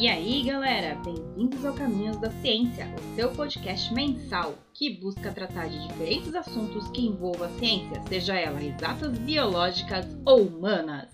[0.00, 5.68] E aí, galera, bem-vindos ao Caminhos da Ciência, o seu podcast mensal que busca tratar
[5.68, 11.08] de diferentes assuntos que envolvam a ciência, seja ela exatas, biológicas ou humanas.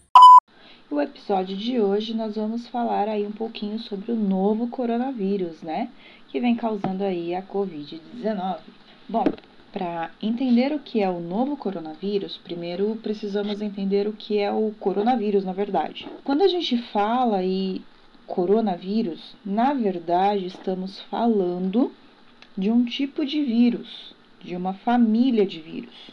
[0.91, 5.91] No episódio de hoje nós vamos falar aí um pouquinho sobre o novo coronavírus, né,
[6.29, 8.59] que vem causando aí a COVID-19.
[9.09, 9.25] Bom,
[9.73, 14.75] para entender o que é o novo coronavírus, primeiro precisamos entender o que é o
[14.79, 16.07] coronavírus, na verdade.
[16.23, 17.83] Quando a gente fala e
[18.27, 21.93] coronavírus, na verdade, estamos falando
[22.57, 26.11] de um tipo de vírus, de uma família de vírus.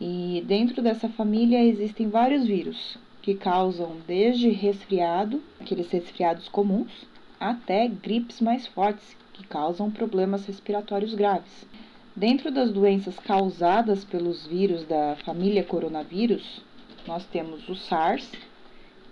[0.00, 7.06] E dentro dessa família existem vários vírus que causam desde resfriado, aqueles resfriados comuns,
[7.40, 11.66] até gripes mais fortes que causam problemas respiratórios graves.
[12.14, 16.62] Dentro das doenças causadas pelos vírus da família coronavírus,
[17.06, 18.30] nós temos o SARS,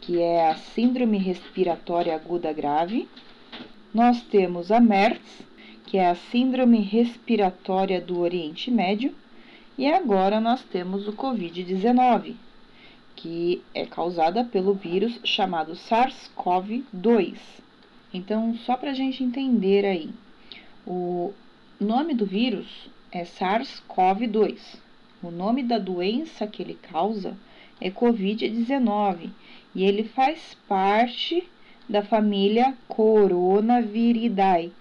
[0.04, 3.08] que é a Síndrome Respiratória Aguda Grave.
[3.92, 5.22] Nós temos a MERS,
[5.86, 9.14] que é a Síndrome Respiratória do Oriente Médio.
[9.78, 12.34] E agora nós temos o Covid-19,
[13.16, 17.38] que é causada pelo vírus chamado SARS-CoV-2.
[18.12, 20.10] Então, só para a gente entender aí,
[20.86, 21.32] o
[21.80, 24.58] nome do vírus é SARS-CoV-2.
[25.22, 27.34] O nome da doença que ele causa
[27.80, 29.30] é Covid-19
[29.74, 31.46] e ele faz parte
[31.88, 34.72] da família Coronaviridae.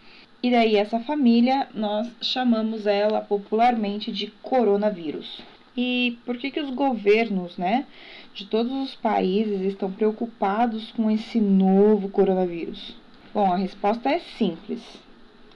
[0.42, 5.42] E daí essa família nós chamamos ela popularmente de coronavírus.
[5.76, 7.86] E por que que os governos, né,
[8.34, 12.96] de todos os países estão preocupados com esse novo coronavírus?
[13.34, 14.82] Bom, a resposta é simples.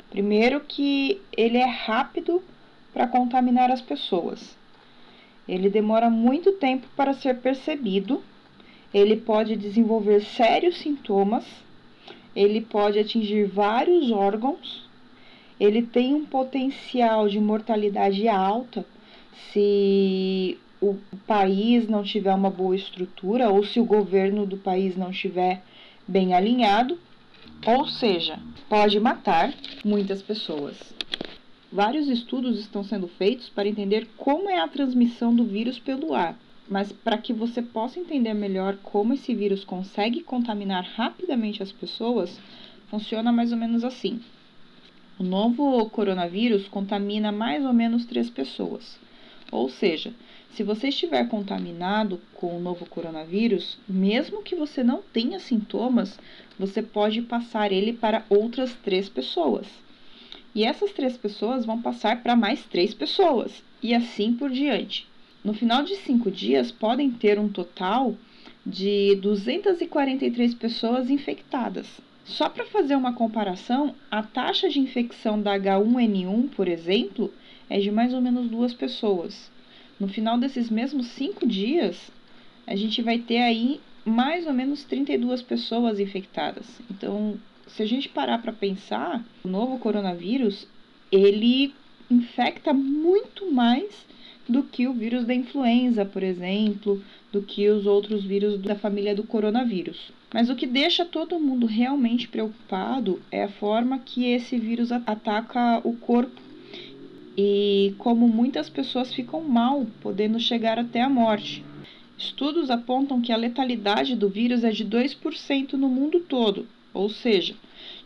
[0.09, 2.41] Primeiro que ele é rápido
[2.93, 4.57] para contaminar as pessoas.
[5.47, 8.21] Ele demora muito tempo para ser percebido.
[8.93, 11.45] Ele pode desenvolver sérios sintomas,
[12.35, 14.87] ele pode atingir vários órgãos,
[15.59, 18.85] ele tem um potencial de mortalidade alta.
[19.51, 20.95] Se o
[21.25, 25.63] país não tiver uma boa estrutura ou se o governo do país não estiver
[26.07, 26.97] bem alinhado,
[27.65, 28.39] ou seja,
[28.69, 30.96] pode matar muitas pessoas.
[31.71, 36.37] Vários estudos estão sendo feitos para entender como é a transmissão do vírus pelo ar
[36.69, 42.39] mas para que você possa entender melhor como esse vírus consegue contaminar rapidamente as pessoas,
[42.89, 44.19] funciona mais ou menos assim.
[45.17, 48.99] O novo coronavírus contamina mais ou menos três pessoas.
[49.51, 50.13] Ou seja,
[50.51, 56.19] se você estiver contaminado com o novo coronavírus, mesmo que você não tenha sintomas,
[56.59, 59.67] você pode passar ele para outras três pessoas.
[60.53, 65.07] E essas três pessoas vão passar para mais três pessoas, e assim por diante.
[65.43, 68.15] No final de cinco dias, podem ter um total
[68.65, 71.87] de 243 pessoas infectadas.
[72.25, 77.33] Só para fazer uma comparação, a taxa de infecção da H1N1, por exemplo,
[77.69, 79.49] é de mais ou menos duas pessoas.
[79.97, 82.11] No final desses mesmos cinco dias,
[82.65, 86.65] a gente vai ter aí mais ou menos 32 pessoas infectadas.
[86.91, 87.37] Então,
[87.67, 90.67] se a gente parar para pensar, o novo coronavírus,
[91.11, 91.73] ele
[92.09, 94.05] infecta muito mais
[94.47, 99.13] do que o vírus da influenza, por exemplo, do que os outros vírus da família
[99.13, 100.11] do coronavírus.
[100.33, 105.81] Mas o que deixa todo mundo realmente preocupado é a forma que esse vírus ataca
[105.83, 106.41] o corpo
[107.37, 111.63] e como muitas pessoas ficam mal, podendo chegar até a morte.
[112.17, 116.65] Estudos apontam que a letalidade do vírus é de 2% no mundo todo,
[116.97, 117.55] ou seja,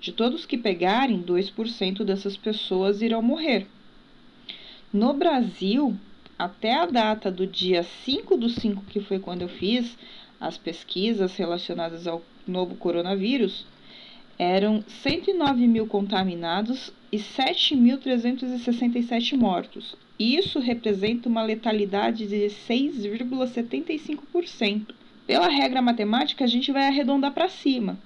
[0.01, 3.65] de todos que pegarem, 2% dessas pessoas irão morrer.
[4.91, 5.95] No Brasil,
[6.37, 9.97] até a data do dia 5 do 5, que foi quando eu fiz
[10.39, 13.65] as pesquisas relacionadas ao novo coronavírus,
[14.37, 19.95] eram 109 mil contaminados e 7.367 mortos.
[20.19, 24.93] Isso representa uma letalidade de 6,75%.
[25.25, 27.97] Pela regra matemática, a gente vai arredondar para cima.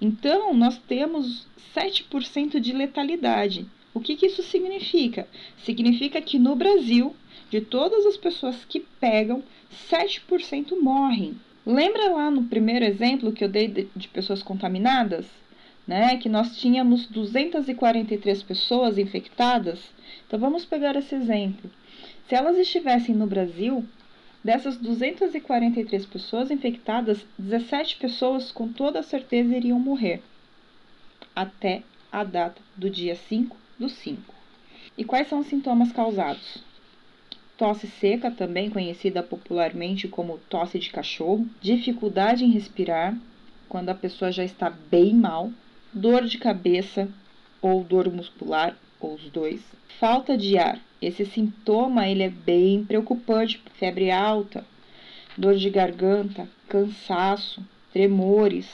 [0.00, 3.66] Então, nós temos 7% de letalidade.
[3.92, 5.28] O que, que isso significa?
[5.64, 7.14] Significa que no Brasil
[7.50, 9.42] de todas as pessoas que pegam,
[9.90, 11.36] 7% morrem.
[11.66, 15.26] Lembra lá no primeiro exemplo que eu dei de, pessoas contaminadas?
[15.86, 19.80] Né, que nós tínhamos 243 pessoas infectadas.
[20.24, 21.68] Então vamos pegar esse exemplo.
[22.28, 23.84] Se elas estivessem no Brasil,
[24.42, 30.22] dessas 243 pessoas infectadas, 17 pessoas com toda certeza iriam morrer
[31.34, 34.34] até a data do dia 5 do 5.
[34.96, 36.70] E quais são os sintomas causados?
[37.60, 43.14] tosse seca, também conhecida popularmente como tosse de cachorro, dificuldade em respirar,
[43.68, 45.52] quando a pessoa já está bem mal,
[45.92, 47.06] dor de cabeça
[47.60, 49.60] ou dor muscular, ou os dois,
[49.98, 50.78] falta de ar.
[51.00, 54.64] Esse sintoma ele é bem preocupante, febre alta,
[55.36, 58.68] dor de garganta, cansaço, tremores,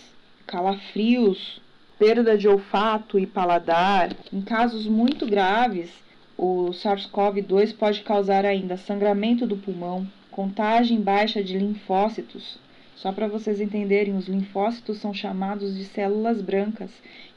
[0.46, 1.60] calafrios,
[1.98, 4.14] perda de olfato e paladar.
[4.32, 5.90] Em casos muito graves,
[6.36, 12.58] o SARS-CoV-2 pode causar ainda sangramento do pulmão, contagem baixa de linfócitos.
[12.96, 16.90] Só para vocês entenderem, os linfócitos são chamados de células brancas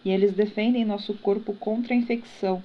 [0.04, 2.64] e eles defendem nosso corpo contra a infecção.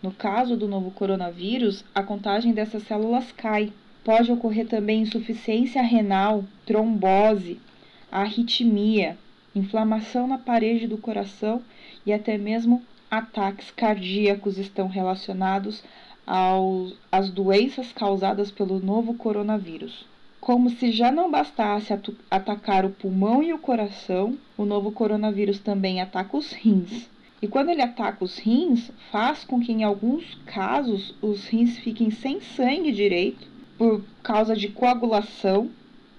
[0.00, 3.72] No caso do novo coronavírus, a contagem dessas células cai.
[4.04, 7.58] Pode ocorrer também insuficiência renal, trombose,
[8.10, 9.18] arritmia,
[9.54, 11.62] inflamação na parede do coração
[12.06, 12.80] e até mesmo
[13.10, 15.82] ataques cardíacos estão relacionados
[16.26, 20.06] aos, às doenças causadas pelo novo coronavírus.
[20.40, 21.92] Como se já não bastasse
[22.30, 27.08] atacar o pulmão e o coração, o novo coronavírus também ataca os rins.
[27.40, 32.10] E quando ele ataca os rins, faz com que em alguns casos os rins fiquem
[32.10, 33.46] sem sangue direito
[33.76, 35.70] por causa de coagulação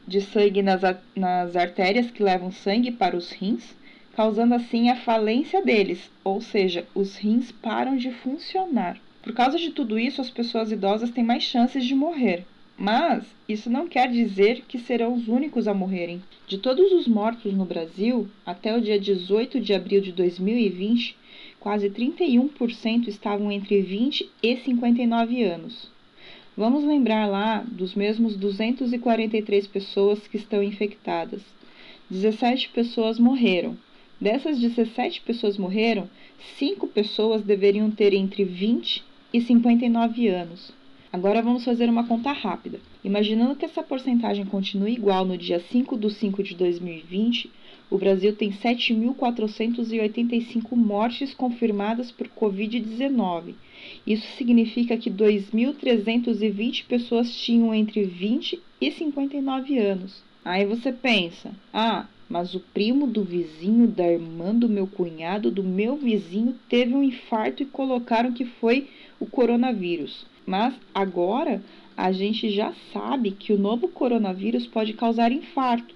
[0.07, 0.81] de sangue nas,
[1.16, 3.75] nas artérias que levam sangue para os rins,
[4.16, 8.98] causando assim a falência deles, ou seja, os rins param de funcionar.
[9.22, 12.45] Por causa de tudo isso, as pessoas idosas têm mais chances de morrer.
[12.81, 16.23] Mas isso não quer dizer que serão os únicos a morrerem.
[16.47, 21.17] De todos os mortos no Brasil, até o dia 18 de abril de 2020,
[21.59, 25.91] quase 31% estavam entre 20 e 59 anos.
[26.55, 31.41] Vamos lembrar lá dos mesmos 243 pessoas que estão infectadas.
[32.09, 33.77] 17 pessoas morreram.
[34.21, 36.09] Dessas 17 pessoas morreram,
[36.57, 39.03] 5 pessoas deveriam ter entre 20
[39.33, 40.78] e 59 anos.
[41.11, 42.79] Agora vamos fazer uma conta rápida.
[43.03, 47.50] Imaginando que essa porcentagem continue igual no dia 5 de 5 de 2020,
[47.89, 53.56] o Brasil tem 7.485 mortes confirmadas por Covid-19.
[54.06, 60.23] Isso significa que 2.320 pessoas tinham entre 20 e 59 anos.
[60.45, 65.63] Aí você pensa: ah, mas o primo do vizinho, da irmã do meu cunhado, do
[65.63, 68.88] meu vizinho, teve um infarto e colocaram que foi
[69.19, 70.27] o coronavírus.
[70.50, 71.62] Mas agora
[71.96, 75.94] a gente já sabe que o novo coronavírus pode causar infarto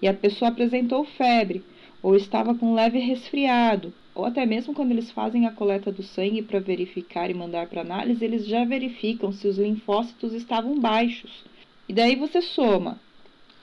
[0.00, 1.64] e a pessoa apresentou febre
[2.00, 6.40] ou estava com leve resfriado, ou até mesmo quando eles fazem a coleta do sangue
[6.40, 11.42] para verificar e mandar para análise, eles já verificam se os linfócitos estavam baixos.
[11.88, 13.00] E daí você soma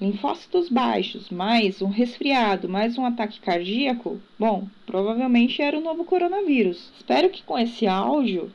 [0.01, 6.91] linfócitos baixos, mais um resfriado, mais um ataque cardíaco, bom, provavelmente era o novo coronavírus.
[6.97, 8.51] Espero que com esse áudio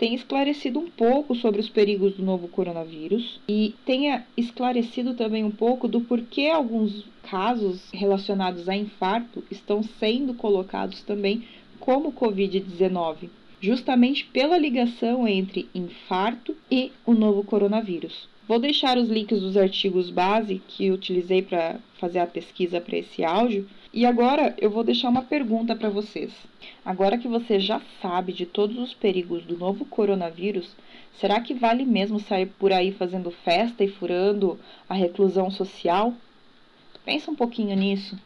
[0.00, 5.50] tenha esclarecido um pouco sobre os perigos do novo coronavírus e tenha esclarecido também um
[5.50, 11.44] pouco do porquê alguns casos relacionados a infarto estão sendo colocados também
[11.78, 13.28] como Covid-19,
[13.60, 18.26] justamente pela ligação entre infarto e o novo coronavírus.
[18.50, 23.22] Vou deixar os links dos artigos base que utilizei para fazer a pesquisa para esse
[23.22, 26.32] áudio e agora eu vou deixar uma pergunta para vocês.
[26.84, 30.74] Agora que você já sabe de todos os perigos do novo coronavírus,
[31.14, 34.58] será que vale mesmo sair por aí fazendo festa e furando
[34.88, 36.12] a reclusão social?
[37.04, 38.18] Pensa um pouquinho nisso.